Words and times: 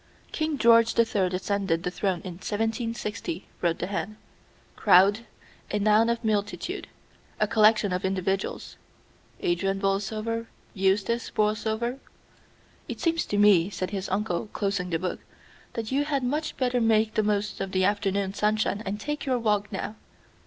"King 0.31 0.57
George 0.57 0.95
the 0.95 1.05
Third 1.05 1.31
ascended 1.31 1.83
the 1.83 1.91
throne 1.91 2.21
in 2.23 2.33
1760," 2.41 3.45
wrote 3.61 3.77
the 3.77 3.85
hand. 3.85 4.15
"Crowd, 4.75 5.27
a 5.69 5.77
noun 5.77 6.09
of 6.09 6.25
multitude; 6.25 6.87
a 7.39 7.45
collection 7.47 7.93
of 7.93 8.03
individuals 8.03 8.77
Adrian 9.41 9.79
Borlsover, 9.79 10.47
Eustace 10.73 11.29
Borlsover." 11.29 11.99
"It 12.87 12.99
seems 12.99 13.25
to 13.27 13.37
me," 13.37 13.69
said 13.69 13.91
his 13.91 14.09
uncle, 14.09 14.47
closing 14.53 14.89
the 14.89 14.97
book, 14.97 15.19
"that 15.73 15.91
you 15.91 16.05
had 16.05 16.23
much 16.23 16.57
better 16.57 16.81
make 16.81 17.13
the 17.13 17.21
most 17.21 17.61
of 17.61 17.71
the 17.71 17.85
afternoon 17.85 18.33
sunshine 18.33 18.81
and 18.83 18.99
take 18.99 19.27
your 19.27 19.37
walk 19.37 19.71
now." 19.71 19.97